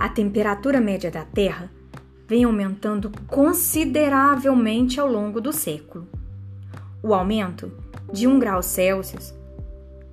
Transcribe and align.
a 0.00 0.08
temperatura 0.08 0.80
média 0.80 1.10
da 1.10 1.26
Terra 1.26 1.70
vem 2.26 2.44
aumentando 2.44 3.12
consideravelmente 3.26 4.98
ao 4.98 5.06
longo 5.06 5.42
do 5.42 5.52
século. 5.52 6.08
O 7.02 7.12
aumento 7.12 7.70
de 8.10 8.26
1 8.26 8.38
grau 8.38 8.62
Celsius 8.62 9.34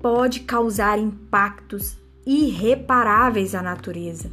pode 0.00 0.40
causar 0.40 1.00
impactos 1.00 1.98
irreparáveis 2.24 3.56
à 3.56 3.62
natureza. 3.62 4.30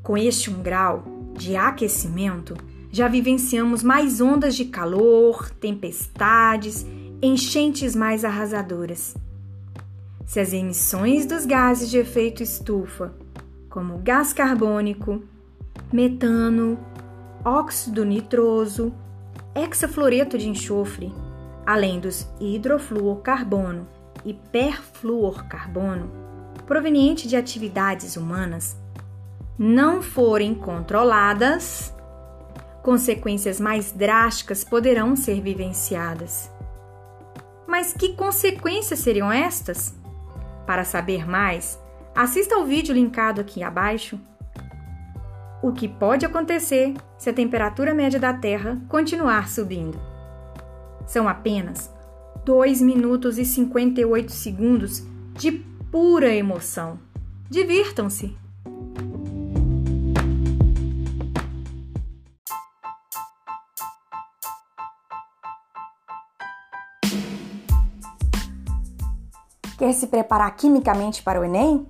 Com 0.00 0.16
este 0.16 0.48
1 0.48 0.62
grau 0.62 1.02
de 1.36 1.56
aquecimento, 1.56 2.54
já 2.92 3.08
vivenciamos 3.08 3.82
mais 3.82 4.20
ondas 4.20 4.54
de 4.54 4.66
calor, 4.66 5.50
tempestades, 5.50 6.86
enchentes 7.20 7.96
mais 7.96 8.24
arrasadoras. 8.24 9.16
Se 10.24 10.38
as 10.38 10.52
emissões 10.52 11.26
dos 11.26 11.44
gases 11.44 11.90
de 11.90 11.98
efeito 11.98 12.44
estufa, 12.44 13.12
como 13.72 13.96
gás 14.04 14.34
carbônico, 14.34 15.22
metano, 15.90 16.78
óxido 17.42 18.04
nitroso, 18.04 18.92
hexafluoreto 19.54 20.36
de 20.36 20.46
enxofre, 20.46 21.10
além 21.64 21.98
dos 21.98 22.28
hidrofluorcarbono 22.38 23.88
e 24.26 24.34
perfluorcarbono, 24.34 26.10
proveniente 26.66 27.26
de 27.26 27.34
atividades 27.34 28.14
humanas, 28.14 28.76
não 29.58 30.02
forem 30.02 30.54
controladas, 30.54 31.94
consequências 32.82 33.58
mais 33.58 33.90
drásticas 33.90 34.62
poderão 34.62 35.16
ser 35.16 35.40
vivenciadas. 35.40 36.50
Mas 37.66 37.94
que 37.94 38.14
consequências 38.16 38.98
seriam 38.98 39.32
estas? 39.32 39.94
Para 40.66 40.84
saber 40.84 41.26
mais, 41.26 41.81
assista 42.14 42.54
ao 42.54 42.64
vídeo 42.64 42.94
linkado 42.94 43.40
aqui 43.40 43.62
abaixo. 43.62 44.20
O 45.62 45.72
que 45.72 45.88
pode 45.88 46.26
acontecer 46.26 46.94
se 47.16 47.30
a 47.30 47.32
temperatura 47.32 47.94
média 47.94 48.18
da 48.18 48.32
Terra 48.34 48.80
continuar 48.88 49.48
subindo? 49.48 49.98
São 51.06 51.28
apenas 51.28 51.92
2 52.44 52.82
minutos 52.82 53.38
e 53.38 53.44
58 53.44 54.32
segundos 54.32 55.02
de 55.34 55.52
pura 55.90 56.34
emoção. 56.34 56.98
Divirtam-se! 57.48 58.36
Quer 69.78 69.92
se 69.94 70.06
preparar 70.06 70.54
quimicamente 70.56 71.22
para 71.22 71.40
o 71.40 71.44
Enem? 71.44 71.86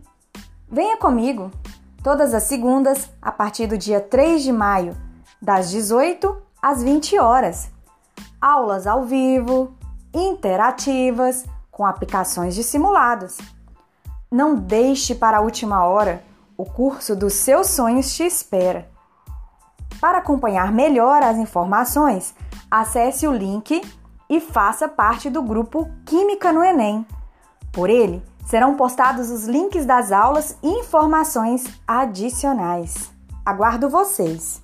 Venha 0.75 0.97
comigo! 0.97 1.51
Todas 2.03 2.33
as 2.33 2.45
segundas, 2.45 3.11
a 3.20 3.31
partir 3.31 3.67
do 3.67 3.77
dia 3.77 4.01
3 4.01 4.42
de 4.42 4.51
maio, 4.51 4.97
das 5.41 5.69
18 5.69 6.34
às 6.62 6.83
20 6.83 7.19
horas. 7.19 7.70
Aulas 8.41 8.87
ao 8.87 9.05
vivo, 9.05 9.75
interativas, 10.14 11.45
com 11.70 11.84
aplicações 11.84 12.55
de 12.55 12.64
simulados. 12.64 13.37
Não 14.31 14.55
deixe 14.55 15.14
para 15.14 15.37
a 15.37 15.41
última 15.42 15.84
hora, 15.84 16.25
o 16.56 16.64
curso 16.64 17.14
dos 17.14 17.34
seus 17.34 17.67
sonhos 17.67 18.17
te 18.17 18.23
espera. 18.23 18.89
Para 20.01 20.19
acompanhar 20.19 20.73
melhor 20.73 21.23
as 21.23 21.36
informações, 21.36 22.34
acesse 22.70 23.29
o 23.29 23.33
link 23.34 23.83
e 24.27 24.41
faça 24.41 24.89
parte 24.89 25.29
do 25.29 25.42
grupo 25.42 25.86
Química 26.07 26.51
no 26.51 26.64
Enem. 26.64 27.07
Por 27.70 27.91
ele, 27.91 28.23
serão 28.45 28.77
postados 28.77 29.31
os 29.31 29.47
links 29.47 29.85
das 29.85 30.12
aulas 30.12 30.57
e 30.62 30.69
informações 30.69 31.65
adicionais. 31.87 33.11
Aguardo 33.45 33.89
vocês! 33.91 34.61